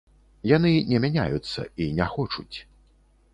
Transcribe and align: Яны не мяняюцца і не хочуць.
Яны 0.51 0.71
не 0.91 1.01
мяняюцца 1.03 1.67
і 1.85 1.87
не 2.01 2.09
хочуць. 2.15 2.57